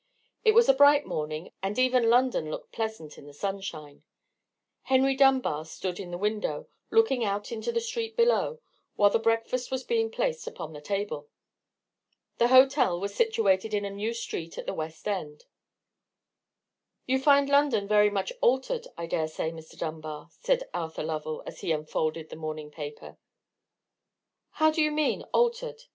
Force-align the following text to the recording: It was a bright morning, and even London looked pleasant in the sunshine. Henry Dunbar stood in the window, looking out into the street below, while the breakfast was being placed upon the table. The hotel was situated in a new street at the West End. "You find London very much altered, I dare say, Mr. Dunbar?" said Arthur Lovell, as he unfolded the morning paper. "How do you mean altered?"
It 0.43 0.53
was 0.55 0.67
a 0.67 0.73
bright 0.73 1.05
morning, 1.05 1.53
and 1.61 1.77
even 1.77 2.09
London 2.09 2.49
looked 2.49 2.71
pleasant 2.71 3.19
in 3.19 3.27
the 3.27 3.35
sunshine. 3.35 4.01
Henry 4.81 5.13
Dunbar 5.15 5.63
stood 5.63 5.99
in 5.99 6.09
the 6.09 6.17
window, 6.17 6.65
looking 6.89 7.23
out 7.23 7.51
into 7.51 7.71
the 7.71 7.79
street 7.79 8.15
below, 8.17 8.59
while 8.95 9.11
the 9.11 9.19
breakfast 9.19 9.69
was 9.69 9.83
being 9.83 10.09
placed 10.09 10.47
upon 10.47 10.73
the 10.73 10.81
table. 10.81 11.29
The 12.39 12.47
hotel 12.47 12.99
was 12.99 13.13
situated 13.13 13.75
in 13.75 13.85
a 13.85 13.91
new 13.91 14.15
street 14.15 14.57
at 14.57 14.65
the 14.65 14.73
West 14.73 15.07
End. 15.07 15.45
"You 17.05 17.19
find 17.19 17.47
London 17.47 17.87
very 17.87 18.09
much 18.09 18.33
altered, 18.41 18.87
I 18.97 19.05
dare 19.05 19.27
say, 19.27 19.51
Mr. 19.51 19.77
Dunbar?" 19.77 20.31
said 20.31 20.67
Arthur 20.73 21.03
Lovell, 21.03 21.43
as 21.45 21.61
he 21.61 21.71
unfolded 21.71 22.29
the 22.29 22.35
morning 22.35 22.71
paper. 22.71 23.19
"How 24.53 24.71
do 24.71 24.81
you 24.81 24.89
mean 24.91 25.21
altered?" 25.31 25.83